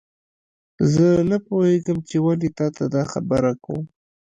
زه 0.91 1.07
نه 1.29 1.37
پوهیږم 1.47 1.97
چې 2.09 2.17
ولې 2.25 2.49
تا 2.57 2.67
ته 2.75 2.83
دا 2.95 3.03
خبره 3.13 3.51
کوم 3.63 3.83